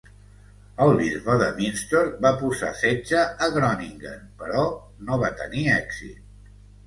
[0.85, 4.63] El bisbe de Münster va posar setge a Groningen, però
[5.11, 6.49] no va tenir èxit.